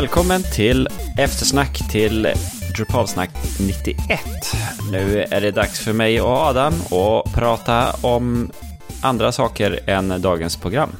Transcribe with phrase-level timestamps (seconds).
[0.00, 2.28] Välkommen till eftersnack till
[2.76, 3.98] Drupalsnack 91.
[4.90, 8.50] Nu är det dags för mig och Adam att prata om
[9.02, 10.90] andra saker än dagens program.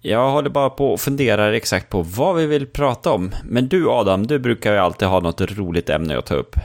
[0.00, 3.34] Jag håller bara på och funderar exakt på vad vi vill prata om.
[3.44, 6.56] Men du Adam, du brukar ju alltid ha något roligt ämne att ta upp.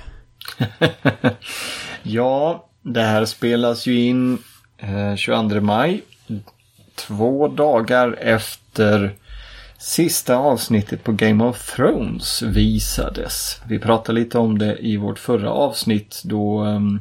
[2.03, 4.37] ja, det här spelas ju in
[4.77, 6.01] eh, 22 maj.
[6.95, 9.15] Två dagar efter
[9.81, 13.61] sista avsnittet på Game of Thrones visades.
[13.67, 16.99] Vi pratade lite om det i vårt förra avsnitt då ehm,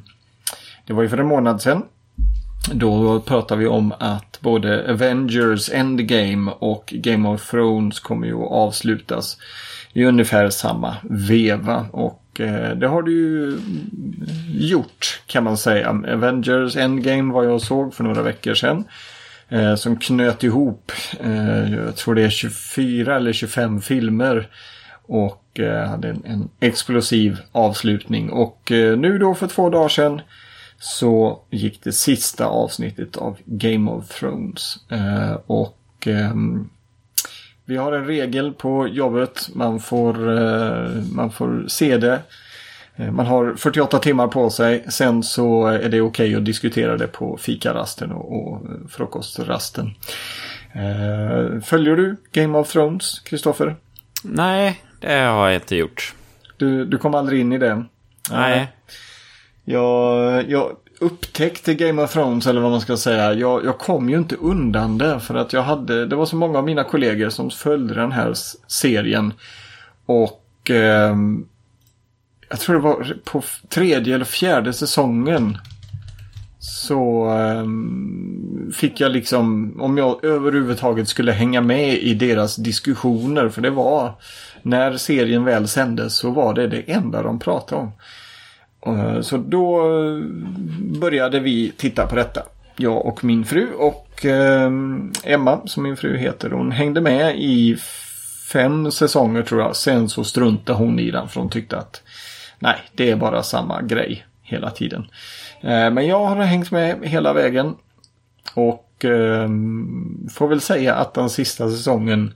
[0.86, 1.82] det var ju för en månad sedan.
[2.72, 8.50] Då pratade vi om att både Avengers Endgame och Game of Thrones kommer ju att
[8.50, 9.36] avslutas
[9.92, 11.86] i ungefär samma veva.
[11.92, 13.58] Och eh, det har det ju
[14.48, 15.90] gjort kan man säga.
[15.90, 18.84] Avengers Endgame var jag och såg för några veckor sedan.
[19.50, 24.48] Eh, som knöt ihop, eh, jag tror det är 24 eller 25 filmer.
[25.06, 28.30] Och eh, hade en, en, explosiv avslutning.
[28.30, 30.20] Och eh, nu då för två dagar sedan
[30.78, 34.76] så gick det sista avsnittet av Game of Thrones.
[34.88, 36.68] Eh, och ehm,
[37.64, 39.48] vi har en regel på jobbet.
[39.54, 42.22] Man får, eh, man får se det.
[43.00, 44.84] Eh, man har 48 timmar på sig.
[44.88, 49.90] Sen så är det okej okay att diskutera det på fikarasten och, och frukostrasten.
[51.64, 53.76] Följer du Game of Thrones, Kristoffer?
[54.24, 56.14] Nej, det har jag inte gjort.
[56.56, 57.84] Du, du kom aldrig in i det?
[58.30, 58.68] Nej.
[59.64, 63.34] Jag, jag upptäckte Game of Thrones eller vad man ska säga.
[63.34, 66.58] Jag, jag kom ju inte undan det för att jag hade, det var så många
[66.58, 68.32] av mina kollegor som följde den här
[68.66, 69.32] serien.
[70.06, 71.16] Och eh,
[72.50, 75.58] jag tror det var på tredje eller fjärde säsongen.
[76.58, 83.48] Så um, fick jag liksom, om jag överhuvudtaget skulle hänga med i deras diskussioner.
[83.48, 84.14] För det var,
[84.62, 87.92] när serien väl sändes så var det det enda de pratade om.
[88.96, 90.24] Uh, så då eh,
[91.00, 92.42] började vi titta på detta.
[92.76, 96.50] Jag och min fru och um, Emma som min fru heter.
[96.50, 97.76] Hon hängde med i
[98.52, 99.76] fem säsonger tror jag.
[99.76, 102.02] Sen så struntade hon i den för hon tyckte att
[102.60, 105.06] nej, det är bara samma grej hela tiden.
[105.60, 107.76] Eh, men jag har hängt med hela vägen.
[108.54, 112.34] Och ehm, får väl säga att den sista säsongen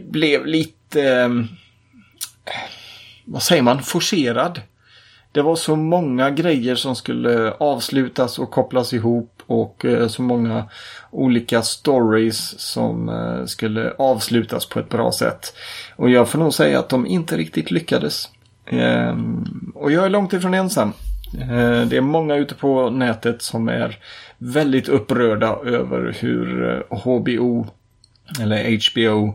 [0.00, 1.48] blev lite, ehm,
[3.24, 4.60] vad säger man, forcerad
[5.32, 10.68] det var så många grejer som skulle avslutas och kopplas ihop och eh, så många
[11.10, 15.54] olika stories som eh, skulle avslutas på ett bra sätt.
[15.96, 18.28] Och jag får nog säga att de inte riktigt lyckades.
[18.70, 20.92] Ehm, och jag är långt ifrån ensam.
[21.40, 23.98] Ehm, det är många ute på nätet som är
[24.38, 27.66] väldigt upprörda över hur eh, HBO
[28.40, 29.34] eller HBO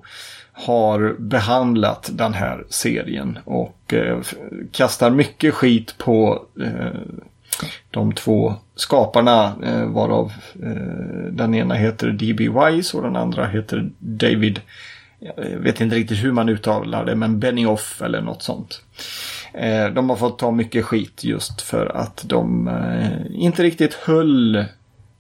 [0.52, 4.20] har behandlat den här serien och eh,
[4.72, 7.00] kastar mycket skit på eh,
[7.92, 9.54] de två skaparna
[9.86, 10.34] varav
[11.32, 12.50] den ena heter D.B.
[12.50, 14.62] Wise och den andra heter David
[15.26, 18.82] jag vet inte riktigt hur man uttalar det men Benioff eller något sånt.
[19.54, 24.66] Eh, de har fått ta mycket skit just för att de eh, inte riktigt höll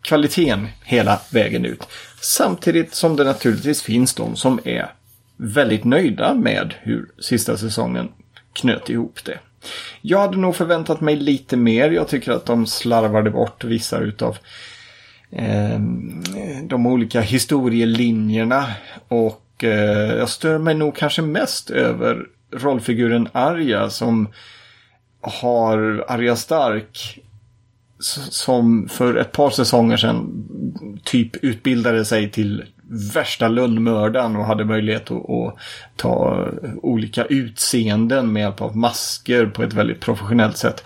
[0.01, 1.87] kvaliteten hela vägen ut.
[2.21, 4.93] Samtidigt som det naturligtvis finns de som är
[5.37, 8.09] väldigt nöjda med hur sista säsongen
[8.53, 9.39] knöt ihop det.
[10.01, 11.91] Jag hade nog förväntat mig lite mer.
[11.91, 14.37] Jag tycker att de slarvade bort vissa utav
[15.31, 15.79] eh,
[16.63, 18.65] de olika historielinjerna.
[19.07, 24.27] Och eh, jag stör mig nog kanske mest över rollfiguren Arja som
[25.21, 27.19] har Arja Stark
[28.29, 30.47] som för ett par säsonger sedan
[31.03, 32.63] typ utbildade sig till
[33.13, 35.55] värsta lönnmördaren och hade möjlighet att, att,
[35.95, 36.47] ta
[36.81, 40.83] olika utseenden med hjälp av masker på ett väldigt professionellt sätt.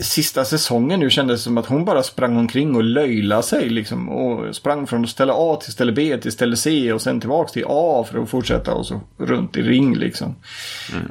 [0.00, 4.08] Sista säsongen nu kändes det som att hon bara sprang omkring och löjlade sig liksom.
[4.08, 7.64] Och sprang från ställe A till ställe B till ställe C och sen tillbaks till
[7.68, 10.34] A för att fortsätta och så runt i ring liksom.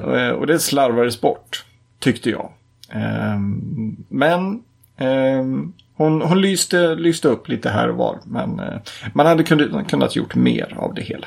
[0.02, 0.36] Mm.
[0.36, 1.64] Och det slarvades bort,
[1.98, 2.50] tyckte jag.
[2.92, 4.62] Ehm, men
[4.96, 8.18] ehm, hon, hon lyste, lyste upp lite här och var.
[8.24, 8.80] Men eh,
[9.12, 11.26] man hade kunnat, kunnat gjort mer av det hela.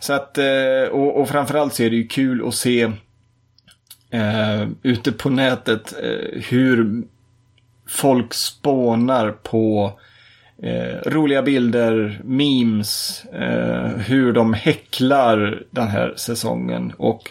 [0.00, 2.92] Så att, eh, och, och framförallt så är det ju kul att se
[4.10, 7.02] eh, ute på nätet eh, hur
[7.88, 9.92] folk spånar på
[10.62, 16.92] eh, roliga bilder, memes, eh, hur de häcklar den här säsongen.
[16.96, 17.30] Och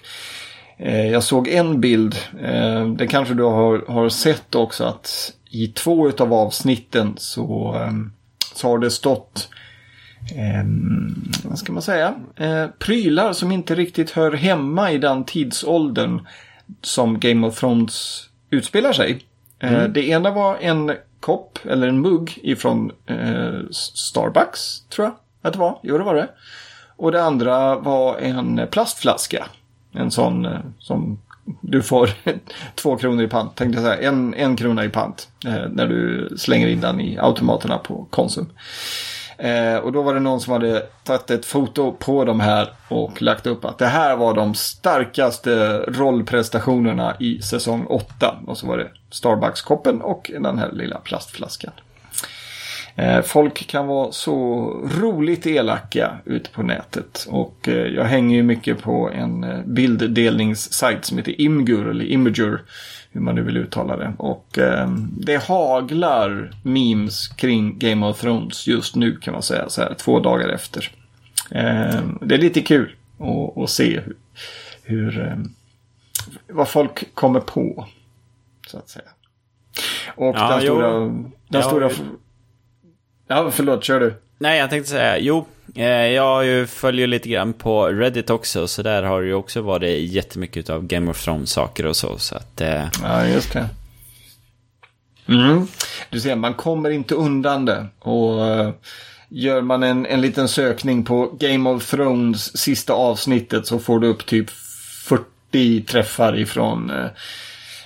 [0.77, 5.67] eh, jag såg en bild, eh, det kanske du har, har sett också, att i
[5.67, 7.91] två av avsnitten så, eh,
[8.55, 9.49] så har det stått
[10.35, 10.65] eh,
[11.43, 16.21] vad ska man säga, eh, prylar som inte riktigt hör hemma i den tidsåldern
[16.81, 19.25] som Game of Thrones utspelar sig.
[19.59, 19.93] Eh, mm.
[19.93, 25.59] det ena var en kopp eller en mugg ifrån eh, Starbucks, tror jag att det
[25.59, 25.79] var.
[25.83, 26.29] Jo, det var det.
[26.95, 29.45] Och det andra var en plastflaska.
[29.91, 31.19] En sån eh, som
[31.61, 32.09] du får
[32.75, 34.09] två kronor i pant, tänkte jag säga.
[34.09, 38.49] En, en krona i pant eh, när du slänger in den i automaterna på Konsum.
[39.39, 43.21] Eh, och då var det någon som hade tagit ett foto på de här och
[43.21, 48.35] lagt upp att det här var de starkaste rollprestationerna i säsong 8.
[48.47, 51.71] Och så var det Starbucks-koppen och den här lilla plastflaskan.
[52.99, 54.65] Eh, folk kan vara så
[54.99, 57.27] roligt elaka ute på nätet.
[57.29, 62.61] Och eh, jag hänger ju mycket på en eh, bilddelningssajt som heter Imgur eller Imager.
[63.11, 64.13] Hur man nu vill uttala det.
[64.17, 64.59] Och
[65.11, 69.69] det haglar memes kring Game of Thrones just nu kan man säga.
[69.69, 70.91] Så här två dagar efter.
[72.21, 72.95] det är lite kul
[73.55, 74.15] att, se hur,
[74.83, 75.37] hur
[76.47, 77.87] vad folk kommer på.
[78.67, 79.09] Så att säga.
[80.15, 81.89] Och ja, den stora, den ja, stora
[83.31, 84.13] Ja, förlåt, kör du.
[84.37, 85.45] Nej, jag tänkte säga, jo,
[85.75, 90.09] eh, jag följer lite grann på Reddit också, så där har det ju också varit
[90.11, 92.61] jättemycket av Game of Thrones-saker och så, så att...
[92.61, 92.87] Eh...
[93.03, 93.69] Ja, just det.
[95.27, 95.67] Mm.
[96.09, 97.85] Du ser, man kommer inte undan det.
[97.99, 98.69] Och uh,
[99.29, 104.07] gör man en, en liten sökning på Game of Thrones sista avsnittet så får du
[104.07, 104.49] upp typ
[105.49, 107.07] 40 träffar ifrån uh,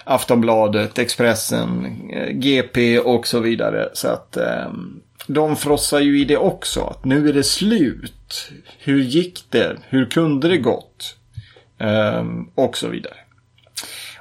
[0.04, 3.90] Aftonbladet, Expressen, uh, GP och så vidare.
[3.94, 4.38] Så att
[4.68, 6.82] um, de frossar ju i det också.
[6.82, 8.50] Att nu är det slut.
[8.80, 9.78] Hur gick det?
[9.90, 11.18] Hur kunde det gått?
[11.78, 13.14] Ehm, och så vidare.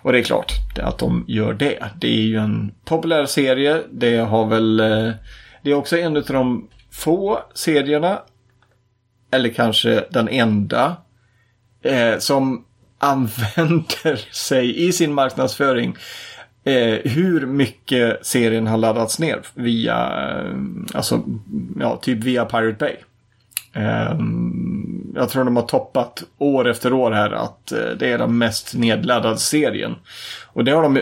[0.03, 1.91] Och det är klart att de gör det.
[2.01, 3.83] Det är ju en populär serie.
[3.91, 4.81] Det har väl...
[4.81, 5.11] Eh,
[5.63, 8.23] det är också en av de få serierna,
[9.31, 10.97] eller kanske den enda,
[11.83, 12.65] eh, som
[12.99, 15.97] använder sig i sin marknadsföring
[16.65, 20.57] eh, hur mycket serien har laddats ner via, eh,
[20.95, 21.23] alltså,
[21.81, 22.97] ja, typ via Pirate Bay.
[23.73, 24.17] Eh,
[25.15, 28.75] jag tror de har toppat år efter år här att eh, det är den mest
[28.75, 29.95] nedladdade serien.
[30.47, 31.01] Och det har de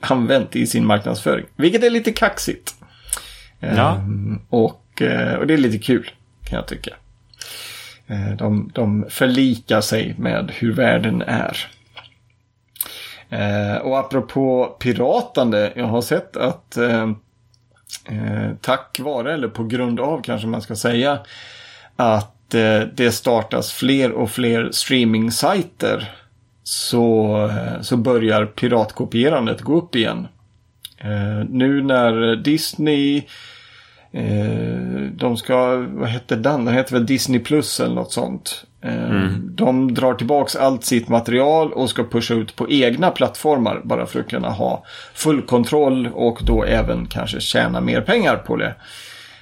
[0.00, 2.74] använt i sin marknadsföring, vilket är lite kaxigt.
[3.60, 3.94] Ja.
[3.94, 6.10] Ehm, och, eh, och det är lite kul,
[6.44, 6.90] kan jag tycka.
[8.06, 11.66] Eh, de, de förlikar sig med hur världen är.
[13.30, 17.10] Eh, och apropå piratande, jag har sett att eh,
[18.04, 21.18] eh, tack vare, eller på grund av kanske man ska säga,
[21.96, 26.10] att eh, det startas fler och fler streaming-sajter
[26.62, 30.28] så, eh, så börjar piratkopierandet gå upp igen.
[30.98, 33.22] Eh, nu när Disney
[34.12, 36.64] eh, de ska, vad hette den?
[36.64, 38.64] Den heter väl Disney Plus eller något sånt.
[38.86, 39.50] Eh, mm.
[39.54, 44.20] De drar tillbaks allt sitt material och ska pusha ut på egna plattformar bara för
[44.20, 44.84] att kunna ha
[45.14, 48.74] full kontroll och då även kanske tjäna mer pengar på det.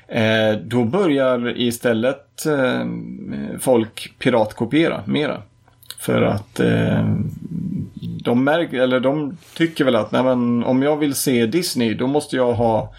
[0.09, 2.87] Eh, då börjar istället eh,
[3.61, 5.43] folk piratkopiera mera.
[5.99, 6.61] För att
[8.25, 12.07] de, märker, eller de tycker väl att nej men, om jag vill se Disney då
[12.07, 12.95] måste jag ha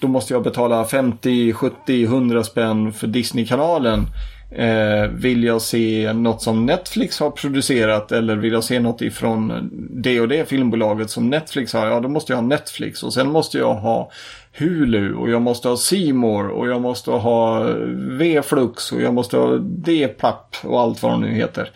[0.00, 4.06] då måste jag betala 50, 70, 100 spänn för Disney-kanalen.
[4.50, 9.70] Eh, vill jag se något som Netflix har producerat eller vill jag se något ifrån
[9.90, 13.30] det och det filmbolaget som Netflix har, ja då måste jag ha Netflix och sen
[13.30, 14.10] måste jag ha
[14.58, 19.36] Hulu och jag måste ha Simor och jag måste ha eh, V-flux och jag måste
[19.36, 21.70] ha D-papp och allt vad de nu heter.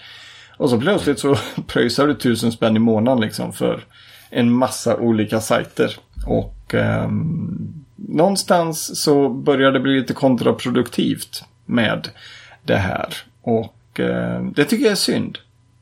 [0.57, 1.37] Och så plötsligt så
[1.67, 3.85] pröjsar du tusen spänn i månaden liksom för
[4.31, 5.97] en massa olika sajter.
[6.27, 7.09] Och eh,
[8.09, 12.09] någonstans så börjar det bli lite kontraproduktivt med
[12.63, 13.15] det här.
[13.43, 15.39] Och eh, det tycker jag är synd.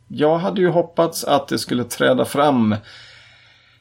[0.09, 2.73] Jag hade ju hoppats att det skulle träda fram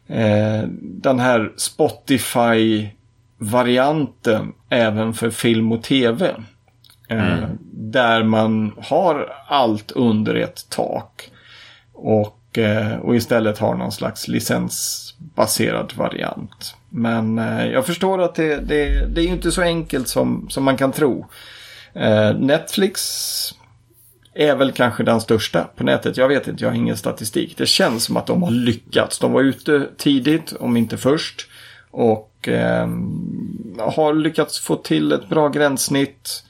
[0.08, 6.36] eh, den här Spotify-varianten även för film och tv.
[7.10, 7.58] Eh, mm.
[7.72, 11.32] Där man har allt under ett tak.
[11.94, 16.76] Och, eh, och istället har någon slags licensbaserad variant.
[16.90, 20.78] Men eh, jag förstår att det, det, det är inte så enkelt som, som man
[20.78, 21.28] kan tro.
[21.94, 23.00] Eh, Netflix
[24.34, 26.18] är väl kanske den största på nätet.
[26.18, 27.58] Jag vet inte, jag har ingen statistik.
[27.58, 29.20] Det känns som att de har lyckats.
[29.20, 31.50] De var ute tidigt, om inte först.
[31.92, 32.88] Och eh,
[33.80, 36.44] har lyckats få till ett bra gränssnitt.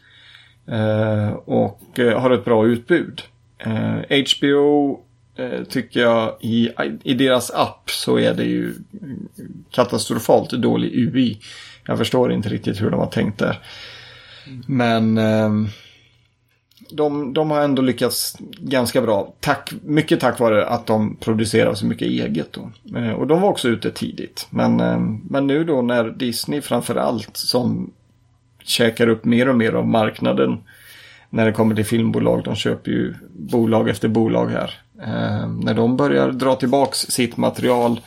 [0.68, 3.22] Eh, och eh, har ett bra utbud.
[3.64, 3.72] HBO
[4.12, 5.00] eh, HBO
[5.40, 6.70] Eh, tycker jag i,
[7.04, 8.74] i deras app så är det ju
[9.72, 11.40] katastrofalt dålig UI.
[11.86, 13.60] Jag förstår inte riktigt hur de har tänkt där.
[14.68, 15.68] Men ehm,
[16.90, 19.34] de, de har ändå lyckats ganska bra.
[19.40, 22.54] Tack, mycket tack vare att de producerar så mycket eget.
[22.54, 22.72] Då.
[23.00, 24.48] Eh, och de var också ute tidigt.
[24.50, 27.92] Men, ehm, men nu då när Disney framförallt som
[28.64, 30.58] käkar upp mer och mer av marknaden
[31.30, 32.44] när det kommer till filmbolag.
[32.44, 34.82] De köper ju bolag efter bolag här.
[35.02, 38.00] Eh, när de börjar dra tillbaks sitt material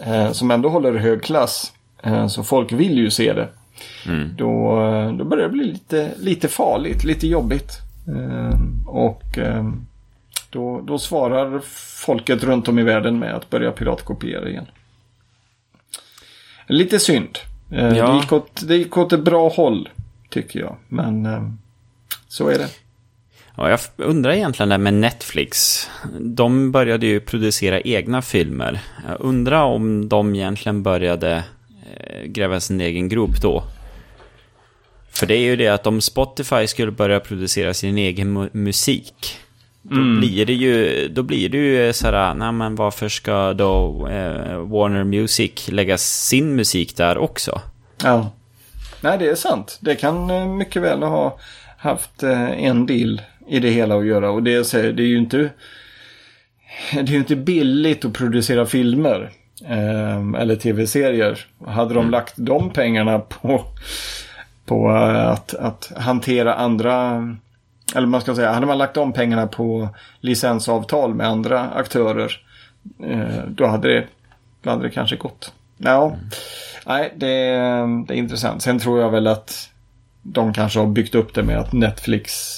[0.00, 1.72] eh, som ändå håller hög klass.
[2.02, 3.48] Eh, så folk vill ju se det.
[4.06, 4.36] Mm.
[4.36, 4.76] Då,
[5.18, 7.72] då börjar det bli lite, lite farligt, lite jobbigt.
[8.86, 9.38] Och
[10.50, 11.60] då, då svarar
[12.04, 14.66] folket runt om i världen med att börja piratkopiera igen.
[16.66, 17.38] Lite synd.
[17.68, 17.78] Ja.
[17.78, 19.88] Det, gick åt, det gick åt ett bra håll,
[20.30, 20.76] tycker jag.
[20.88, 21.28] Men
[22.28, 22.68] så är det.
[23.56, 25.86] Ja, jag undrar egentligen det med Netflix.
[26.20, 28.80] De började ju producera egna filmer.
[29.08, 31.44] Jag undrar om de egentligen började
[31.96, 33.64] eh, gräva sin egen grop då.
[35.10, 39.38] För det är ju det att om Spotify skulle börja producera sin egen mu musik.
[39.82, 40.20] Då mm.
[40.20, 44.58] blir det ju, då blir det ju så här, nej men varför ska då eh,
[44.58, 47.60] Warner Music lägga sin musik där också?
[48.02, 48.30] Ja.
[49.00, 49.78] Nej, det är sant.
[49.80, 51.38] Det kan eh, mycket väl ha
[51.78, 54.30] haft eh, en del i det hela att göra.
[54.30, 55.50] Och det, det är ju inte
[56.92, 59.30] det är ju inte billigt att producera filmer.
[59.68, 61.46] Eh, eller tv-serier.
[61.66, 62.10] Hade de mm.
[62.10, 63.64] lagt de pengarna på,
[64.64, 67.22] på att, att hantera andra
[67.94, 69.88] eller man ska säga, hade man lagt de pengarna på
[70.20, 72.40] licensavtal med andra aktörer
[73.04, 74.06] eh, då, hade det,
[74.62, 75.52] då hade det kanske gått.
[75.78, 76.18] Ja, mm.
[76.86, 77.26] nej, det,
[78.06, 78.62] det är intressant.
[78.62, 79.70] Sen tror jag väl att
[80.22, 82.54] de kanske har byggt upp det med att Netflix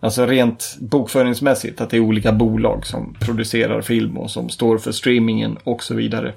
[0.00, 4.92] Alltså rent bokföringsmässigt att det är olika bolag som producerar film och som står för
[4.92, 6.32] streamingen och så vidare.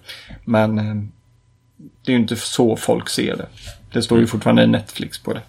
[0.46, 0.96] Men eh,
[2.06, 3.48] det är ju inte så folk ser det.
[3.94, 4.28] Det står ju mm.
[4.28, 5.42] fortfarande Netflix på det.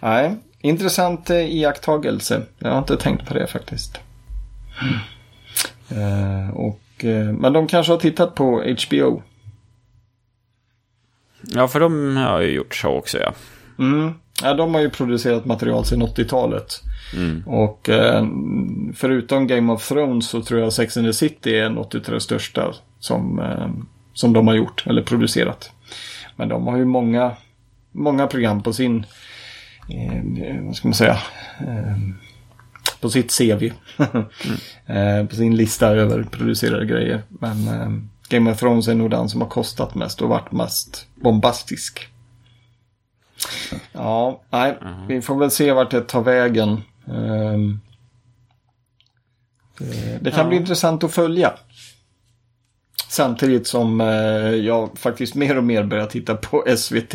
[0.00, 2.42] Nej, intressant eh, iakttagelse.
[2.58, 3.98] Jag har inte tänkt på det faktiskt.
[5.90, 6.50] Mm.
[6.50, 6.80] och,
[7.38, 9.22] men de kanske har tittat på HBO.
[11.42, 13.34] Ja, för de har ju gjort så också, ja.
[13.78, 14.14] Mm.
[14.42, 16.82] Ja, de har ju producerat material sedan 80-talet.
[17.14, 17.42] Mm.
[17.46, 18.26] Och eh,
[18.94, 22.20] förutom Game of Thrones så tror jag Sex and the City är något av det
[22.20, 23.68] största som, eh,
[24.12, 25.70] som de har gjort eller producerat.
[26.36, 27.32] Men de har ju många,
[27.92, 29.06] många program på sin,
[29.88, 31.18] eh, vad ska man säga,
[31.60, 31.96] eh,
[33.00, 33.72] på sitt CV.
[33.98, 34.24] mm.
[34.86, 37.22] Eh, på sin lista över producerade grejer.
[37.28, 37.90] Men eh,
[38.28, 42.09] Game of Thrones är nog den som har kostat mest och varit mest bombastisk.
[44.00, 45.06] Ja, nej, mm.
[45.06, 46.82] vi får väl se vart det tar vägen.
[47.04, 47.80] Um,
[49.78, 50.48] det, det, kan ja.
[50.48, 51.52] bli intressant att följa.
[53.08, 57.14] Samtidigt som uh, jag faktiskt mer och mer börjar titta på SVT.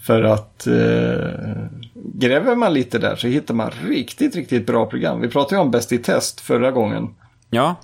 [0.00, 5.20] För att uh, gräver man lite där så hittar man riktigt, riktigt bra program.
[5.20, 7.14] Vi pratade ju om Bäst i test förra gången.
[7.50, 7.74] Ja.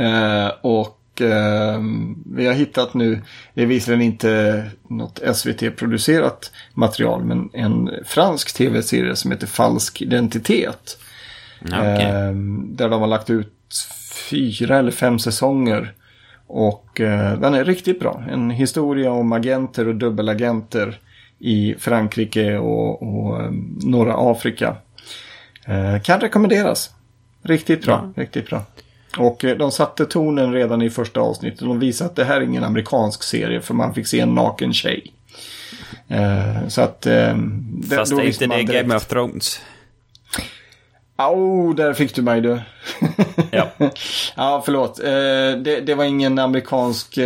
[0.00, 1.80] Uh, och eh,
[2.26, 3.22] vi har hittat nu,
[3.54, 10.98] det är visserligen inte något SVT-producerat material, men en fransk tv-serie som heter Falsk identitet.
[11.64, 12.02] Okay.
[12.02, 12.32] Eh,
[12.64, 13.52] där de har lagt ut
[14.30, 15.92] fyra eller fem säsonger.
[16.46, 18.24] Och eh, den är riktigt bra.
[18.30, 20.98] En historia om agenter och dubbelagenter
[21.38, 24.76] i Frankrike och, och um, norra Afrika.
[25.66, 26.90] Eh, kan rekommenderas.
[27.42, 28.22] Riktigt bra, ja.
[28.22, 28.64] riktigt bra.
[29.18, 31.60] Och eh, de satte tonen redan i första avsnittet.
[31.60, 34.72] De visade att det här är ingen amerikansk serie för man fick se en naken
[34.72, 35.12] tjej.
[36.08, 37.06] Eh, så att...
[37.06, 37.36] Eh,
[37.90, 39.60] Fast det är inte det Game of Thrones.
[41.16, 42.60] Au, där fick du mig du.
[43.50, 43.68] ja.
[44.36, 44.98] ja, förlåt.
[44.98, 45.04] Eh,
[45.62, 47.18] det, det, var ingen amerikansk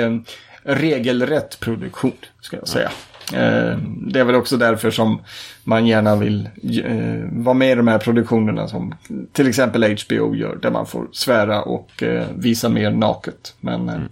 [0.63, 2.91] regelrätt produktion, ska jag säga.
[3.35, 5.21] Eh, det är väl också därför som
[5.65, 6.49] man gärna vill
[6.85, 8.95] eh, vara med i de här produktionerna som
[9.33, 10.57] till exempel HBO gör.
[10.63, 13.55] Där man får svära och eh, visa mer naket.
[13.61, 14.09] Men mm.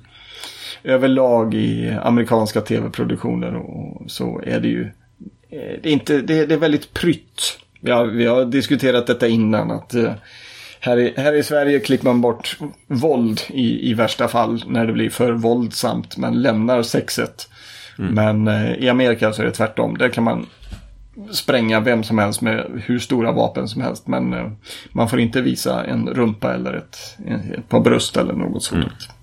[0.84, 3.62] överlag i amerikanska tv-produktioner
[4.06, 4.90] så är det ju
[5.82, 7.58] det är, inte, det, det är väldigt prytt.
[7.80, 9.70] Ja, vi har diskuterat detta innan.
[9.70, 9.94] att
[10.80, 14.92] här i, här i Sverige klipper man bort våld i, i värsta fall när det
[14.92, 17.48] blir för våldsamt men lämnar sexet.
[17.98, 18.14] Mm.
[18.14, 19.98] Men eh, i Amerika så är det tvärtom.
[19.98, 20.46] Där kan man
[21.30, 24.06] spränga vem som helst med hur stora vapen som helst.
[24.06, 24.50] Men eh,
[24.92, 27.18] man får inte visa en rumpa eller ett,
[27.58, 28.84] ett par bröst eller något sådant.
[28.86, 29.14] Mm.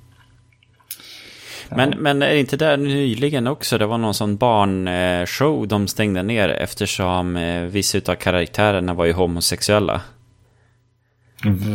[1.76, 6.24] Men, men är det inte där nyligen också, det var någon sån barnshow de stängde
[6.24, 10.02] ner eftersom eh, vissa av karaktärerna var ju homosexuella?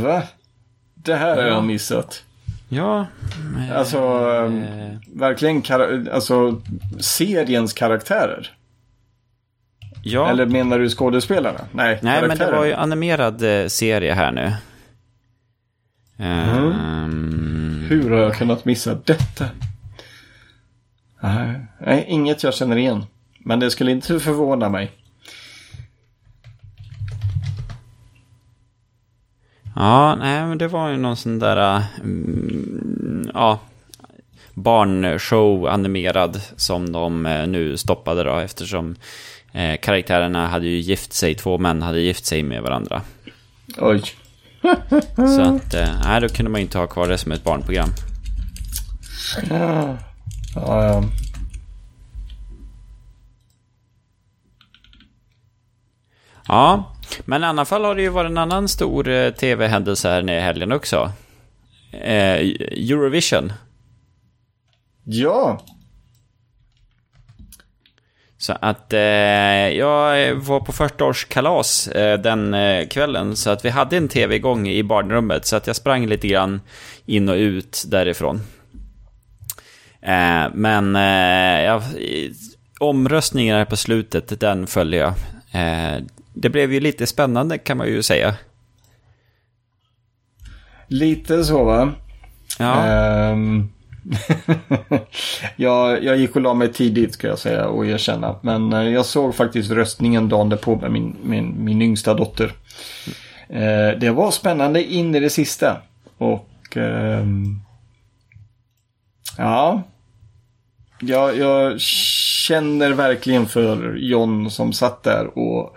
[0.03, 0.23] Va?
[0.95, 2.23] Det här har jag missat.
[2.69, 3.07] Ja.
[3.75, 4.51] Alltså, äh,
[5.15, 5.63] verkligen,
[6.13, 6.63] alltså
[7.01, 8.51] seriens karaktärer.
[10.03, 10.31] Ja.
[10.31, 11.61] Eller menar du skådespelarna?
[11.73, 14.53] Nej, Nej, men det var ju animerad eh, serie här nu.
[16.19, 19.45] Ehm, Hur har jag kunnat missa detta?
[21.79, 23.05] Nej, inget jag känner igen.
[23.39, 24.93] Men det skulle inte förvåna mig.
[29.77, 31.83] Ja, nej, men det var ju någon sån där...
[32.03, 33.59] mm, ja,
[34.55, 38.97] barnshow animerad som de eh, nu stoppade då eftersom
[39.53, 43.03] eh, karaktärerna hade ju gift sig, två män hade gift sig med varandra.
[43.79, 44.03] Oj.
[45.17, 47.89] Så att, eh, nej, då kunde man ju inte ha kvar det som ett barnprogram.
[49.51, 49.97] Ja,
[50.55, 51.05] ja.
[56.49, 60.23] Ja, men i alla fall har det ju varit en annan stor eh, tv-händelse här
[60.23, 61.13] nere i helgen också.
[61.93, 62.35] Eh,
[62.91, 63.53] Eurovision.
[65.05, 65.61] ja.
[68.39, 69.01] Så att eh,
[69.69, 74.69] jag var på 40-årskalas eh, den eh, kvällen, så att vi hade en tv igång
[74.69, 76.61] i barnrummet, så att jag sprang lite grann
[77.07, 78.41] in och ut därifrån.
[80.03, 81.83] Eh, men eh, jag,
[82.81, 85.15] omröstningen här på slutet, den följde jag.
[86.39, 88.35] Det blev ju lite spännande kan man ju säga.
[90.89, 91.93] Lite så va?
[92.59, 93.69] Ja, Ehm,
[95.57, 98.39] jag, jag gick och la mig tidigt ska jag säga och erkänna.
[98.43, 102.53] Men eh, jag såg faktiskt röstningen dagen därpå med min, min, min yngsta dotter.
[103.49, 105.77] Eh, det var spännande in i det sista.
[106.19, 107.61] Och ehm,
[109.39, 109.83] ja,
[111.01, 115.77] jag, jag känner verkligen för John som satt där och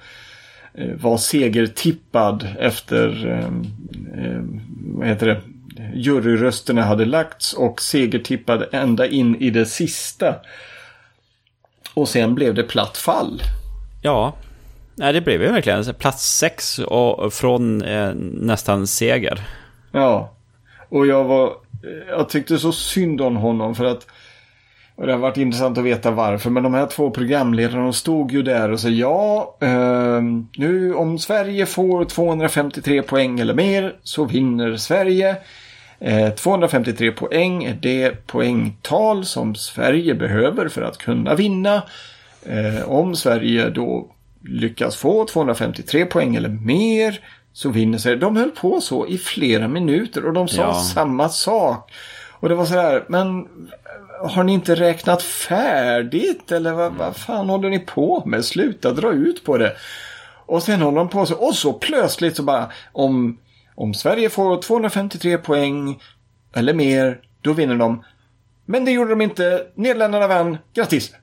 [0.88, 3.46] var segertippad efter, eh,
[4.26, 4.42] eh,
[4.82, 5.42] vad heter det,
[5.94, 10.36] juryrösterna hade lagts och segertippad ända in i det sista.
[11.94, 13.42] Och sen blev det platt fall.
[14.02, 14.34] ja.
[14.96, 19.48] Nej, det blev ju verkligen plats sex och från eh, nästan seger.
[19.92, 20.34] Ja.
[20.90, 21.54] Och jag var,
[22.10, 24.08] jag tyckte så synd om honom för att
[25.00, 26.50] och det har varit intressant att veta varför.
[26.50, 30.22] Men de här två programledarna stod ju där och sa ja, eh,
[30.58, 35.36] nu om Sverige får 253 poäng eller mer så vinner Sverige.
[36.00, 41.84] Eh, 253 poäng är det poängtal som Sverige behöver för att kunna vinna.
[42.46, 44.12] Eh, om Sverige då
[44.44, 47.20] lyckas få 253 poäng eller mer
[47.54, 48.18] så vinner Sverige.
[48.18, 50.74] De höll på så i flera minuter och de sa Ja.
[50.74, 51.92] samma sak.
[52.42, 53.48] Och det var så här, men
[54.24, 56.52] har ni inte räknat färdigt?
[56.52, 58.46] Eller vad, vad fan håller ni på med?
[58.46, 59.74] Sluta dra ut på det.
[60.46, 61.36] Och sen håller de på så.
[61.36, 63.38] Och så plötsligt så bara om,
[63.76, 66.00] om Sverige får 253 poäng
[66.56, 68.04] eller mer, då vinner de.
[68.66, 69.68] Men det gjorde de inte.
[69.76, 70.58] Nederländerna vann.
[70.74, 71.14] Grattis!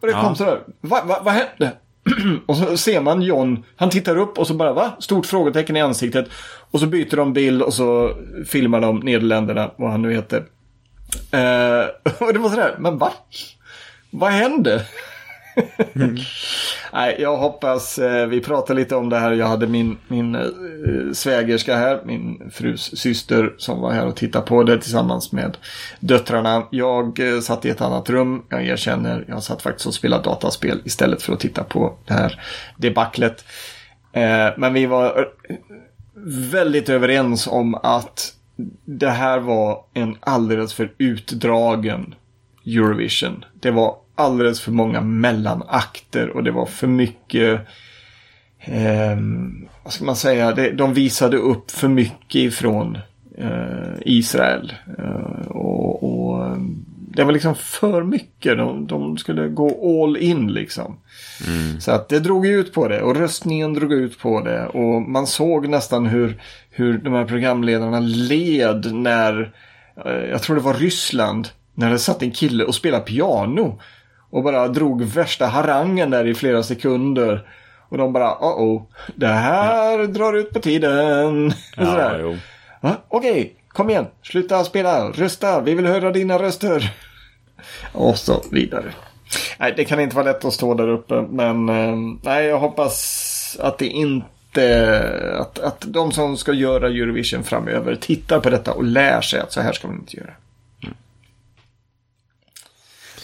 [0.00, 0.22] Och det Ja.
[0.22, 0.60] kom så där.
[0.80, 1.72] Va, va, vad hände?
[2.46, 3.64] och så ser man John.
[3.76, 4.92] Han tittar upp och så bara va?
[4.98, 6.28] Stort frågetecken i ansiktet.
[6.70, 8.12] Och så byter de bild och så
[8.46, 10.44] filmar de Nederländerna, vad han nu heter.
[11.30, 11.86] Eh,
[12.26, 13.12] och det var sådär, men va?
[14.10, 14.86] Vad hände?
[16.92, 19.32] Nej, jag hoppas, eh, vi pratade lite om det här.
[19.32, 20.42] Jag hade min, min eh,
[21.12, 25.56] svägerska här, min frus syster som var här och tittade på det tillsammans med
[26.00, 26.66] döttrarna.
[26.70, 29.24] Jag eh, satt i ett annat rum, jag erkänner.
[29.28, 32.40] Jag satt faktiskt och spelade dataspel istället för att titta på det här
[32.76, 33.44] debaclet.
[34.12, 35.56] Eh, men vi var eh,
[36.52, 38.34] väldigt överens om att
[38.84, 42.14] det här var en alldeles för utdragen
[42.66, 43.44] Eurovision.
[43.60, 47.60] Det var alldeles för många mellanakter och det var för mycket
[48.60, 52.98] ehm, vad ska man säga, det, de visade upp för mycket ifrån
[53.38, 54.72] eh, Israel.
[54.98, 56.56] Eh, och, och eh,
[57.12, 58.56] det var liksom för mycket.
[58.56, 60.96] De, de skulle gå all in liksom.
[61.78, 64.66] Så att det drog ut på det och röstningen drog ut på det.
[64.66, 66.42] Och man såg nästan hur,
[66.80, 69.52] hur de här programledarna led när,
[70.04, 73.80] eh, jag tror det var Ryssland, när det satt en kille och spelade piano.
[74.30, 77.48] Och bara drog värsta harangen där i flera sekunder.
[77.88, 78.82] Och de bara, oh oh,
[79.14, 81.52] det här drar ut på tiden.
[81.76, 82.36] Ja, jo.
[83.08, 84.06] Okej, kom igen.
[84.22, 85.10] Sluta spela.
[85.10, 85.60] Rösta.
[85.60, 86.94] Vi vill höra dina röster.
[87.92, 88.92] Och så vidare.
[89.58, 91.22] Nej, det kan inte vara lätt att stå där uppe.
[91.30, 94.26] Men eh, nej, jag hoppas att det inte...
[95.40, 99.52] Att, att de som ska göra Eurovision framöver tittar på detta och lär sig att
[99.52, 100.30] så här ska man inte göra.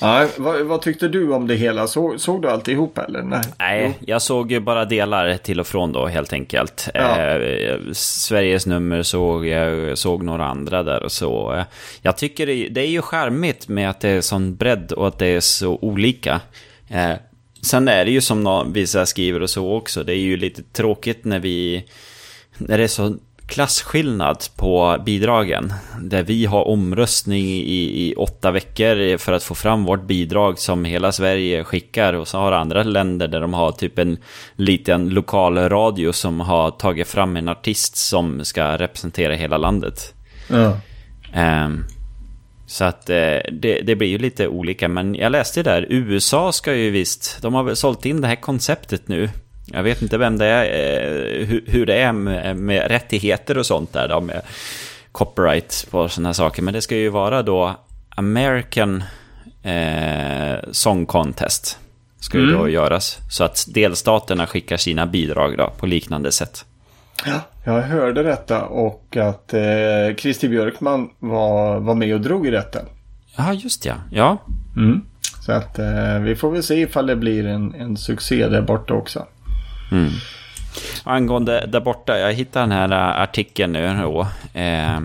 [0.01, 1.87] Ja, vad, vad tyckte du om det hela?
[1.87, 3.23] Så, såg du alltihop eller?
[3.23, 3.41] Nej.
[3.59, 6.89] Nej, jag såg ju bara delar till och från då helt enkelt.
[6.95, 7.21] Ja.
[7.21, 11.55] Eh, Sveriges nummer såg jag, såg några andra där och så.
[11.55, 11.65] Eh,
[12.03, 15.19] Jag tycker det, det är ju charmigt med att det är sån bredd och att
[15.19, 16.41] det är så olika.
[16.89, 17.12] Eh,
[17.66, 20.05] sen är det ju som vissa skriver och så också.
[20.05, 21.85] Det är ju lite tråkigt när vi...
[22.59, 25.72] När det är så klasskillnad på bidragen.
[26.00, 30.85] Där vi har omröstning i, i åtta veckor för att få fram vårt bidrag som
[30.85, 32.12] hela Sverige skickar.
[32.12, 34.18] Och så har andra länder där de har typ en
[34.57, 40.14] liten lokal radio som har tagit fram en artist som ska representera hela landet.
[40.48, 40.79] Ja.
[41.64, 41.85] Um,
[42.66, 44.88] så att eh, det, det, blir ju lite olika.
[44.88, 48.37] Men jag läste där, USA ska ju visst, de har väl sålt in det här
[48.37, 49.31] konceptet nu.
[49.72, 50.64] Jag vet inte vem det är,
[51.40, 54.42] eh, hur, hur, det är med, med, rättigheter och sånt där då, med
[55.12, 56.62] copyright på sådana saker.
[56.62, 57.76] Men det ska ju vara då
[58.09, 59.05] American
[59.62, 61.79] eh, Song Contest.
[62.20, 62.59] Ska ju mm.
[62.59, 63.18] då göras.
[63.31, 66.64] Så att delstaterna skickar sina bidrag då på liknande sätt.
[67.24, 72.50] Ja, jag hörde detta och att eh, Christer Björkman var, var med och drog i
[72.50, 72.79] detta.
[73.37, 73.94] Ja, just ja.
[74.11, 74.38] Ja.
[74.76, 75.02] Mm.
[75.46, 78.94] Så att eh, vi får väl se ifall det blir en, en succé där borta
[78.94, 79.26] också.
[79.92, 80.11] Mm.
[81.05, 84.20] Angående där borta, jag hittade den här äh, artikeln nu då.
[84.61, 85.00] Eh,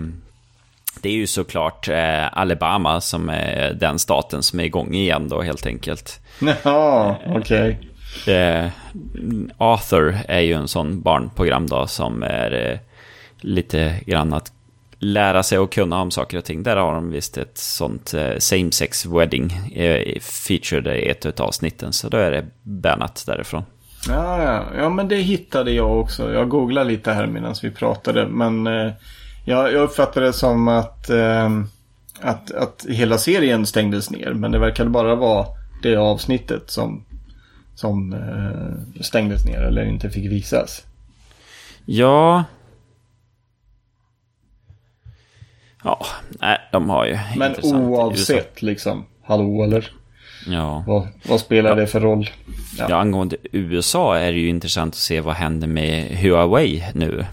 [1.00, 5.42] det är ju såklart eh, Alabama som är den staten som är igång igen då
[5.42, 6.20] helt enkelt.
[6.64, 7.38] Ja, okej.
[7.38, 7.88] Okay.
[8.26, 8.70] Eh,
[9.58, 12.78] Arthur är ju en sån barnprogram då som är eh,
[13.40, 14.52] lite grann att
[14.98, 16.62] lära sig och kunna om saker och ting.
[16.62, 21.46] Där har de visst ett sånt eh, same sex wedding eh, featured i ett av
[21.46, 21.92] avsnitten.
[21.92, 23.64] Så då är det bannat därifrån.
[24.08, 24.64] Ja, ja.
[24.76, 26.32] ja, men det hittade jag också.
[26.32, 28.26] Jag googlade lite här medan vi pratade.
[28.26, 28.92] Men eh,
[29.44, 31.50] jag, jag uppfattade det som att, eh,
[32.20, 34.32] att, att hela serien stängdes ner.
[34.32, 35.46] Men det verkade bara vara
[35.82, 37.04] det avsnittet som,
[37.82, 40.86] som eh, stängdes ner eller inte fick visas.
[41.84, 42.44] Ja.
[45.84, 46.06] Ja,
[46.40, 49.90] nej, de har ju Men oavsett liksom, hallå eller?
[50.46, 50.84] Ja.
[50.86, 51.76] Vad, vad spelar ja.
[51.76, 52.30] det för roll?
[52.78, 52.86] Ja.
[52.88, 57.26] ja, angående USA är det ju intressant att se vad händer med Huawei nu.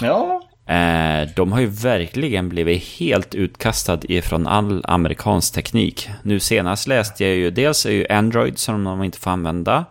[0.00, 0.41] Ja.
[0.66, 6.10] Eh, de har ju verkligen blivit helt utkastad ifrån all amerikansk teknik.
[6.22, 9.84] Nu senast läste jag ju dels är ju Android som de inte får använda.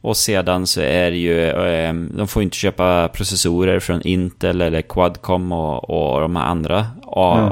[0.00, 4.82] Och sedan så är det ju, eh, de får inte köpa processorer från Intel eller
[4.82, 6.86] Quadcom och, och de här andra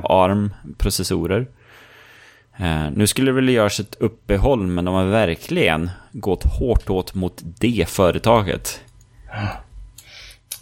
[0.04, 1.46] ARM-processorer.
[2.56, 7.14] Eh, nu skulle det väl göras ett uppehåll, men de har verkligen gått hårt åt
[7.14, 8.80] mot det företaget.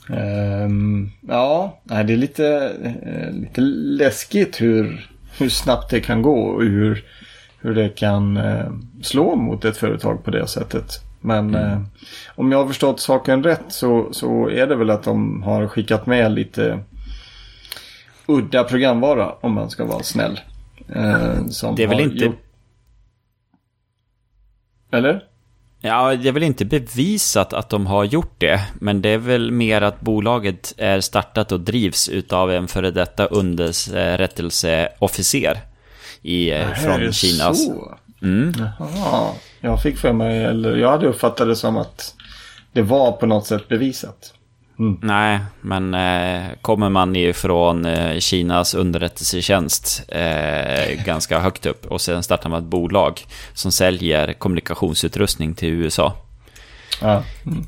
[0.09, 6.63] Um, ja, det är lite, uh, lite läskigt hur, hur snabbt det kan gå och
[6.63, 7.05] hur,
[7.61, 10.91] hur det kan uh, slå mot ett företag på det sättet.
[11.21, 11.73] Men mm.
[11.73, 11.85] uh,
[12.35, 16.07] om jag har förstått saken rätt så, så är det väl att de har skickat
[16.07, 16.81] med lite
[18.27, 20.41] udda programvara om man ska vara snäll.
[20.89, 22.25] Eh, det är väl inte...
[22.25, 22.39] Gjort...
[24.91, 25.25] Eller?
[25.87, 28.61] Ja, det är väl inte bevisat att de har gjort det.
[28.81, 33.27] Men det är väl mer att bolaget är startat och drivs utav en före detta
[33.27, 35.59] underrättelseofficer
[36.23, 37.67] i, eh, Nej, från Kinas.
[37.67, 37.99] Så?
[38.23, 38.53] Mm.
[38.79, 39.33] Jaha.
[39.61, 42.15] Jag fick för mig, eller jag hade uppfattat det som att
[42.73, 44.35] det var på något sätt bevisat.
[44.79, 44.99] Mm.
[45.03, 52.23] Nej, men eh, kommer man ifrån eh, Kinas underrättelsetjänst eh, ganska högt upp och sen
[52.23, 53.21] startar man ett bolag
[53.53, 56.17] som säljer kommunikationsutrustning till USA.
[57.01, 57.23] Ja.
[57.47, 57.67] Mm.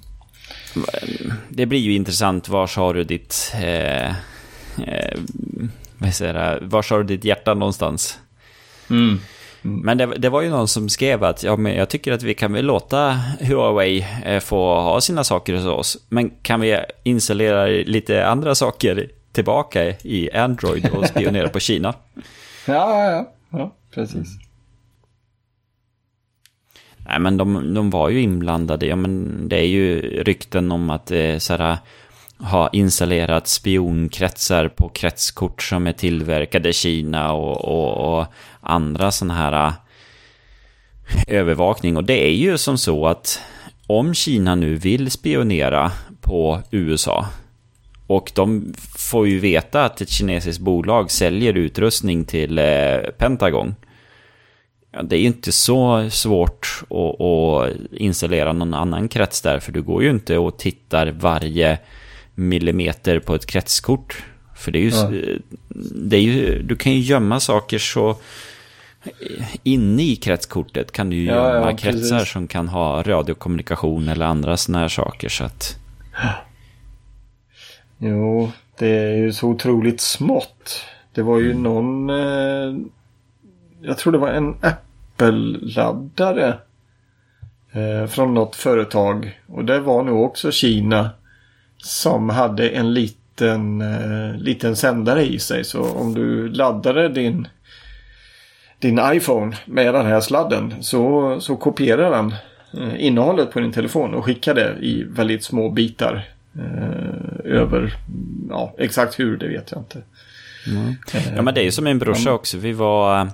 [1.49, 2.49] Det blir ju intressant.
[2.49, 3.53] Var har du ditt...
[3.55, 4.07] Eh,
[4.87, 5.19] eh,
[5.99, 8.19] vad säger jag, var har du ditt hjärta någonstans?
[8.91, 9.21] Mm.
[9.67, 9.81] Mm.
[9.81, 12.35] Men det, det, var ju någon som skrev att ja, men jag tycker att vi
[12.35, 15.97] kan väl låta Huawei eh, få ha sina saker hos oss.
[16.09, 21.95] Men kan vi installera lite andra saker tillbaka i Android och spionera på Kina?
[22.69, 23.33] Ja, ja, ja.
[23.51, 24.29] ja precis.
[27.09, 28.87] Nej, men de, de var ju inblandade.
[28.87, 31.79] Ja, men det är ju rykten om att eh, såhär,
[32.39, 38.27] ha installerat spionkretsar på kretskort som är tillverkade i Kina och, och, och
[38.61, 39.73] andra sådana här äh,
[41.27, 41.97] övervakning.
[41.97, 43.41] Och det är ju som så att
[43.87, 47.27] om Kina nu vill spionera på USA
[48.07, 53.75] och de får ju veta att ett kinesiskt bolag säljer utrustning till äh, Pentagon.
[54.93, 59.73] Ja, det är ju inte så svårt att, att, installera någon annan krets där, för
[59.73, 61.79] du går ju inte och tittar varje
[62.37, 64.25] millimeter på ett kretskort.
[64.57, 65.11] För det är ju, ja.
[65.95, 68.17] det är ju du kan ju gömma saker så
[69.63, 74.27] inne i kretskortet kan du ju ja, gömma ja, kretsar som kan ha radiokommunikation eller
[74.27, 75.29] andra sådana här saker.
[75.29, 75.77] Så att...
[77.99, 80.85] Jo, det är ju så otroligt smått.
[81.13, 81.63] Det var ju mm.
[81.63, 82.11] någon...
[82.11, 82.87] Eh,
[83.81, 86.59] jag tror det var en Apple-laddare.
[87.73, 89.41] Eh, från något företag.
[89.47, 91.11] Och det var nog också Kina.
[91.79, 95.65] Som hade en liten, eh, liten sändare i sig.
[95.65, 97.49] Så om du laddade din,
[98.79, 102.35] din iPhone med den här sladden så, så kopierar den
[102.83, 106.29] eh, innehållet på din telefon och skickar det i väldigt små bitar.
[106.59, 107.95] Eh, över,
[108.51, 110.03] ja exakt hur det vet jag inte.
[110.67, 110.95] Mm.
[111.37, 112.59] Ja men det är ju som min brorsa också.
[112.59, 113.31] Vi var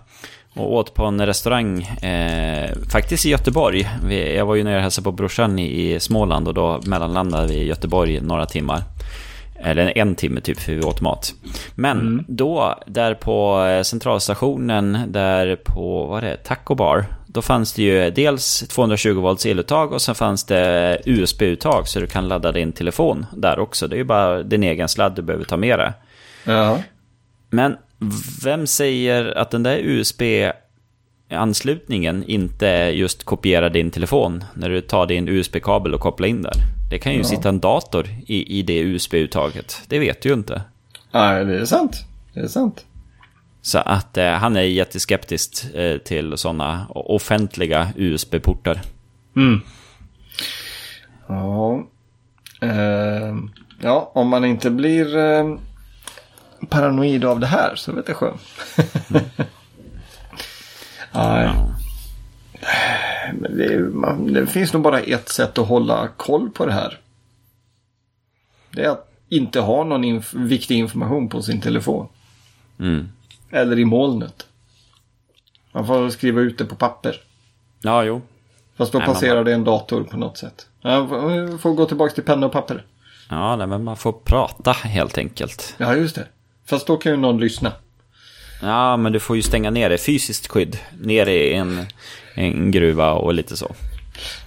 [0.55, 3.89] och åt på en restaurang, eh, faktiskt i Göteborg.
[4.05, 7.47] Vi, jag var ju nere och hälsade på brorsan i, i Småland och då mellanlandade
[7.47, 8.83] vi i Göteborg några timmar.
[9.65, 11.35] Eller en timme typ, för vi åt mat.
[11.75, 12.25] Men mm.
[12.29, 17.05] då, där på eh, centralstationen, där på, vad är det, Taco Bar.
[17.27, 22.07] Då fanns det ju dels 220 volts eluttag och sen fanns det USB-uttag så du
[22.07, 23.89] kan ladda din telefon där också.
[23.89, 25.93] Det är ju bara din egen sladd du behöver ta med dig.
[26.45, 26.79] Ja.
[27.55, 27.77] Men
[28.45, 35.29] vem säger att den där USB-anslutningen inte just kopierar din telefon när du tar din
[35.29, 36.53] USB-kabel och kopplar in där?
[36.91, 37.25] Det kan ju ja.
[37.25, 39.83] sitta en dator i, i det USB-uttaget.
[39.89, 40.63] Det vet du ju inte.
[41.11, 41.97] Nej, det är sant.
[42.35, 42.87] Det är sant.
[43.63, 48.81] Så att eh, han är jätteskeptisk eh, till sådana offentliga USB-portar.
[49.37, 49.61] Mm.
[51.29, 51.87] Ja.
[52.63, 53.37] Eh,
[53.81, 55.57] ja, om man inte blir eh,
[56.69, 58.37] paranoid av det här så vet jag själv.
[61.13, 61.51] Nej.
[63.41, 66.99] Men det, man, det, finns nog bara ett sätt att hålla koll på det här.
[68.71, 72.09] Det är att inte ha någon inf viktig information på sin telefon.
[72.79, 73.09] Mm.
[73.51, 74.47] Eller i molnet.
[75.73, 77.21] Man får skriva ut det på papper.
[77.81, 78.23] Ja, jo.
[78.77, 79.45] Fast då nej, passerar man...
[79.45, 80.67] det en dator på något sätt.
[80.81, 81.09] Ja,
[81.59, 82.85] får gå tillbaka till penna och papper.
[83.31, 85.75] Ja, nej, men man får prata helt enkelt.
[85.79, 86.27] Ja, just det.
[86.67, 87.73] Fast då kan ju någon lyssna.
[88.63, 89.99] Ja, men du får ju stänga ner det.
[89.99, 90.79] Fysiskt skydd.
[91.01, 91.87] Ner i en,
[92.35, 93.75] en gruva och lite så.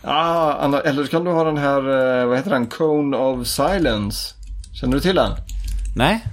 [0.02, 1.80] Ja, eller så kan du ha den här,
[2.22, 2.68] eh, vad heter den?
[2.68, 4.36] Cone of Silence.
[4.74, 5.32] Känner du till den?
[5.96, 6.26] Nej.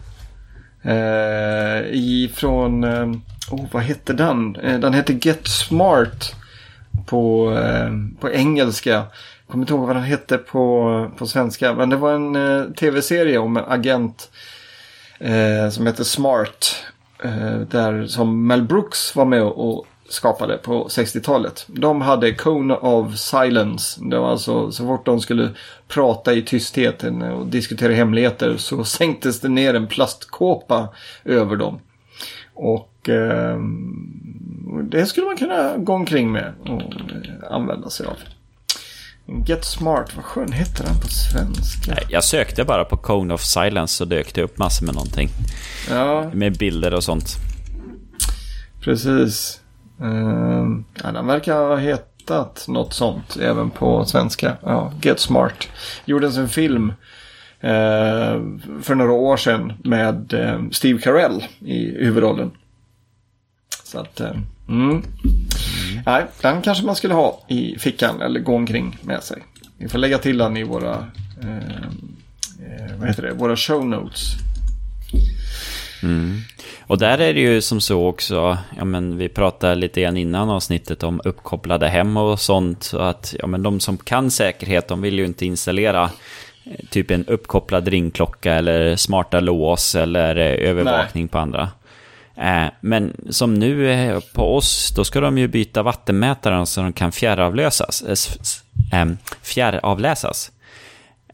[0.82, 3.06] Eh, ifrån, eh,
[3.50, 4.56] oh, vad hette den?
[4.56, 6.34] Eh, den hette Get Smart
[7.06, 7.90] på, eh,
[8.20, 8.90] på engelska.
[8.90, 9.06] Jag
[9.48, 11.74] kommer inte ihåg vad den hette på, på svenska.
[11.74, 14.30] Men det var en eh, tv-serie om en agent
[15.22, 16.84] eh, som heter Smart.
[17.24, 21.64] Eh, där som Mel Brooks var med och skapade på 60-talet.
[21.68, 24.00] De hade Cone of Silence.
[24.04, 25.50] Det var alltså så fort de skulle
[25.88, 30.88] prata i tystheten och diskutera hemligheter så sänktes det ner en plastkåpa
[31.24, 31.80] över dem.
[32.54, 33.58] Och eh,
[34.82, 36.82] det skulle man kunna gå omkring med och
[37.50, 38.16] använda sig av.
[39.46, 41.98] Get Smart, vad skön hette den på svenska?
[42.08, 45.28] Jag sökte bara på Cone of Silence så dök det upp massor med någonting.
[45.90, 46.30] Ja.
[46.34, 47.36] Med bilder och sånt.
[48.80, 49.60] Precis.
[50.02, 54.56] Uh, ja, den verkar ha hetat något sånt även på svenska.
[54.62, 55.68] Ja, Get Smart.
[56.04, 56.88] Gjordes en film
[57.64, 62.50] uh, för några år sedan med uh, Steve Carell i huvudrollen.
[63.84, 64.30] Så att, uh,
[64.68, 65.02] mm.
[66.06, 69.42] Nej, den kanske man skulle ha i fickan eller gå omkring med sig.
[69.78, 71.06] Vi får lägga till den i våra,
[71.42, 71.56] eh,
[72.66, 74.32] eh, vad heter det, våra show notes.
[76.02, 76.40] Mm.
[76.86, 80.50] Och där är det ju som så också, ja men vi pratade lite grann innan
[80.50, 82.82] avsnittet om uppkopplade hem och sånt.
[82.82, 86.10] Så att ja men de som kan säkerhet, de vill ju inte installera
[86.64, 91.30] eh, typ en uppkopplad ringklocka eller smarta lås eller eh, övervakning Nej.
[91.30, 91.68] på andra.
[92.36, 97.12] Eh, men som nu på oss, då ska de ju byta vattenmätaren så de kan
[97.12, 100.52] fjärravlösas, eh, ehm, fjärravläsas.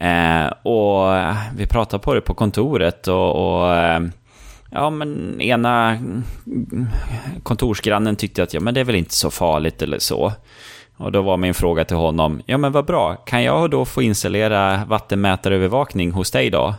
[0.01, 1.13] Eh, och
[1.57, 4.13] vi pratade på det på kontoret och, och ehm,
[4.71, 5.99] ja, men ena
[7.43, 10.33] kontorsgrannen tyckte att ja, men det är väl inte så farligt eller så.
[10.97, 14.03] Och då var min fråga till honom, ja men vad bra, kan jag då få
[14.03, 16.75] installera vattenmätarövervakning hos dig då?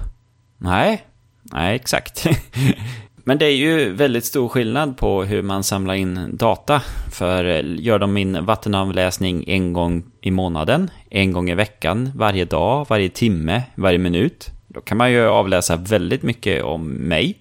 [0.57, 1.03] Nej,
[1.43, 2.27] nej exakt.
[3.29, 6.81] Men det är ju väldigt stor skillnad på hur man samlar in data.
[7.11, 12.45] För eh, gör de min vattenavläsning en gång i månaden, en gång i veckan, varje
[12.45, 14.49] dag, varje timme, varje minut.
[14.67, 17.37] Då kan man ju avläsa väldigt mycket om mig.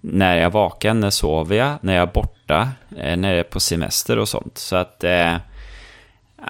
[0.00, 3.42] När jag är vaken, när sover jag, när jag är borta, eh, när jag är
[3.42, 4.58] på semester och sånt.
[4.58, 5.04] Så att...
[5.04, 5.36] Eh,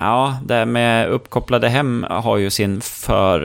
[0.00, 3.40] ja, det här med uppkopplade hem har ju sin för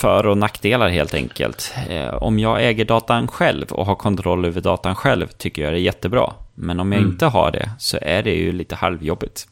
[0.00, 1.74] för och nackdelar helt enkelt.
[1.88, 5.78] Eh, om jag äger datan själv och har kontroll över datan själv tycker jag det
[5.78, 6.32] är jättebra.
[6.54, 7.12] Men om jag mm.
[7.12, 9.46] inte har det så är det ju lite halvjobbigt.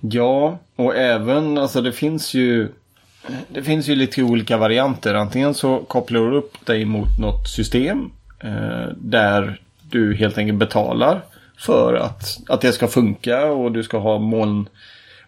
[0.00, 2.68] Ja, och även, alltså det finns ju
[3.48, 5.14] det finns ju lite olika varianter.
[5.14, 11.20] Antingen så kopplar du upp dig mot något system eh, där du helt enkelt betalar
[11.58, 14.68] för att, att det ska funka och du ska ha moln,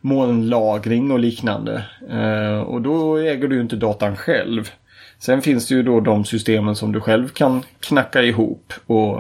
[0.02, 1.84] molnlagring och liknande.
[2.10, 4.70] Eh, och då äger du inte datan själv.
[5.18, 9.18] Sen finns det ju då de systemen som du själv kan knacka ihop och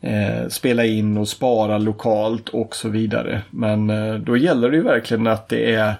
[0.00, 3.42] eh, spela in och spara lokalt och så vidare.
[3.50, 5.94] Men eh, då gäller det ju verkligen att det är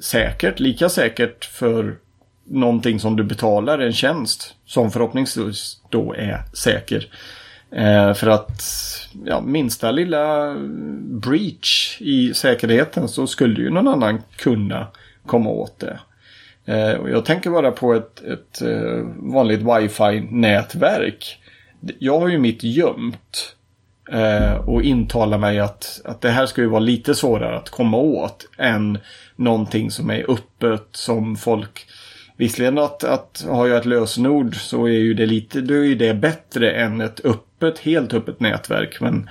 [0.00, 1.96] säkert, lika säkert för
[2.44, 7.08] någonting som du betalar en tjänst som förhoppningsvis då är säker.
[7.72, 8.62] Eh, för att
[9.24, 10.54] ja, minsta lilla
[11.02, 14.86] breach i säkerheten så skulle ju någon annan kunna
[15.26, 15.98] komma åt det.
[16.64, 21.42] Eh, och jag tänker bara på ett, ett eh, vanligt wifi-nätverk.
[21.98, 23.56] Jag har ju mitt gömt.
[24.12, 27.96] Eh, och intalar mig att, att det här ska ju vara lite svårare att komma
[27.96, 28.98] åt än
[29.36, 31.86] någonting som är öppet som folk
[32.40, 35.94] Visserligen att, att har jag ett lösenord så är ju det lite, då är ju
[35.94, 39.00] det bättre än ett öppet, helt öppet nätverk.
[39.00, 39.30] Men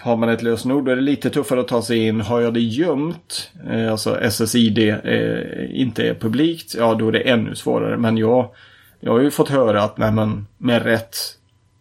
[0.00, 2.20] har man ett lösenord då är det lite tuffare att ta sig in.
[2.20, 7.30] Har jag det gömt, eh, alltså SSID eh, inte är publikt, ja då är det
[7.30, 7.96] ännu svårare.
[7.96, 8.50] Men jag,
[9.00, 11.16] jag har ju fått höra att nej, men med rätt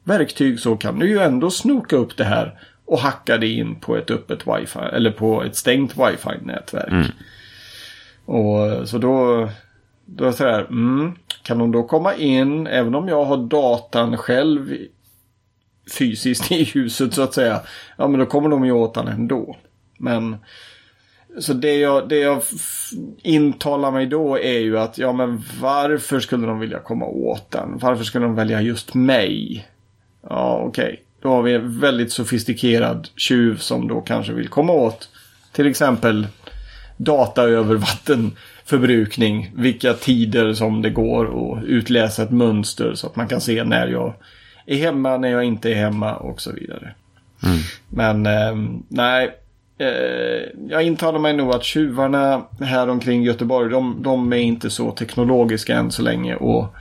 [0.03, 3.97] verktyg så kan du ju ändå snoka upp det här och hacka det in på
[3.97, 6.91] ett öppet wifi eller på ett stängt wifi-nätverk.
[6.91, 7.11] Mm.
[8.25, 9.49] Och så då,
[10.05, 13.37] då är det så här, mm, kan de då komma in även om jag har
[13.37, 14.75] datan själv
[15.97, 17.61] fysiskt i huset så att säga.
[17.97, 19.57] Ja men då kommer de ju åt han ändå.
[19.97, 20.37] Men
[21.39, 22.41] så det jag, det jag
[23.23, 27.77] intalar mig då är ju att ja men varför skulle de vilja komma åt den?
[27.77, 29.67] Varför skulle de välja just mig?
[30.29, 30.83] Ja okej.
[30.83, 30.97] Okay.
[31.21, 35.09] Då har vi en väldigt sofistikerad tjuv som då kanske vill komma åt
[35.51, 36.27] till exempel
[36.97, 39.51] data över vattenförbrukning.
[39.55, 43.87] Vilka tider som det går att utläsa ett mönster så att man kan se när
[43.87, 44.13] jag
[44.65, 46.93] är hemma, när jag inte är hemma och så vidare.
[47.43, 47.57] Mm.
[47.89, 49.37] Men eh, nej,
[49.77, 54.91] eh, jag intalar mig nog att tjuvarna här omkring Göteborg, de, de är inte så
[54.91, 56.35] teknologiska än så länge.
[56.35, 56.75] och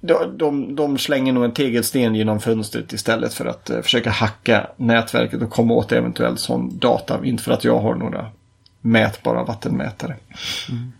[0.00, 4.66] de, de, de slänger nog en tegelsten genom fönstret istället för att eh, försöka hacka
[4.76, 7.24] nätverket och komma åt eventuellt sån data.
[7.24, 8.26] Inte för att jag har några
[8.80, 10.16] mätbara vattenmätare.
[10.70, 10.92] Mm.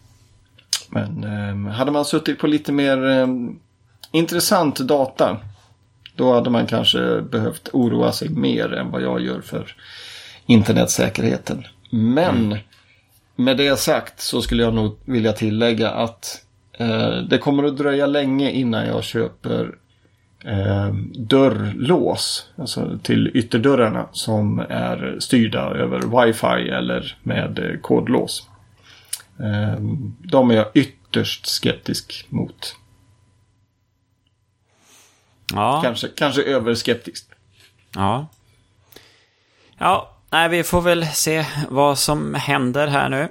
[0.89, 3.27] Men eh, hade man suttit på lite mer eh,
[4.13, 5.37] intressant data.
[6.17, 9.77] Då hade man kanske behövt oroa sig mer än vad jag gör för
[10.47, 11.65] internetsäkerheten.
[11.91, 12.59] Men mm.
[13.37, 16.45] med det sagt så skulle jag nog vilja tillägga att
[16.79, 19.75] eh, det kommer att dröja länge innan jag köper
[20.45, 28.49] eh, dörrlås, alltså till ytterdörrarna som är styrda över wifi eller med kodlås.
[29.39, 29.81] Eh,
[30.19, 32.77] de är jag ytterst skeptisk mot.
[35.55, 35.81] Ja.
[35.83, 37.31] Kanske, kanske överskeptiskt.
[37.95, 38.27] Ja.
[39.79, 43.29] Ja, nej, vi får väl se vad som händer här nu.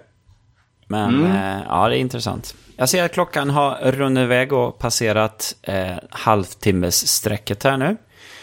[0.88, 1.32] Men mm.
[1.32, 2.56] eh, ja, det är intressant.
[2.78, 7.98] Jag ser att klockan har runnit iväg och passerat eh, halvtimmessträcket här nu.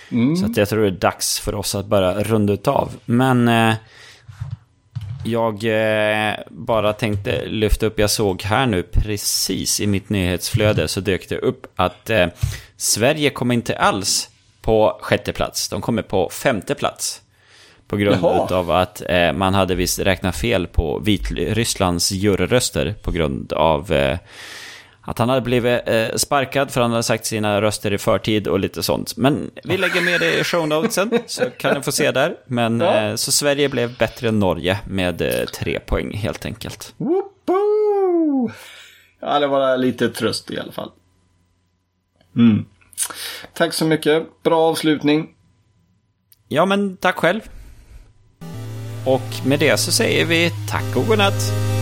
[0.09, 0.37] Mm.
[0.37, 2.93] Så att jag tror det är dags för oss att börja runda av.
[3.05, 3.75] Men eh,
[5.27, 11.01] jag eh, bara tänkte lyfta upp, jag såg här nu precis i mitt nyhetsflöde så
[11.01, 12.27] dök det upp att eh,
[12.77, 17.23] Sverige kommer inte alls på sjätte plats, de kommer på femte plats.
[17.89, 18.49] På grund Jaha.
[18.51, 24.19] av att eh, man hade visst räknat fel på Vitrysslands juryröster på grund av eh,
[25.07, 28.61] att han hade blivit eh, sparkad för han hade sagt sina röster i förtid och
[28.61, 29.16] lite sånt.
[29.16, 32.37] Men vi lägger med det i shownotesen så kan ni få se där.
[32.47, 33.01] Men ja.
[33.01, 36.95] eh, så Sverige blev bättre än Norge med eh, tre poäng helt enkelt.
[36.97, 38.51] Woopoo!
[39.21, 40.90] Ja, det var lite tröst i alla fall.
[42.37, 42.64] Mm.
[43.53, 44.42] Tack så mycket.
[44.42, 45.29] Bra avslutning.
[46.49, 47.40] Ja, men tack själv.
[49.05, 51.76] Och med det så säger vi tack och godnatt.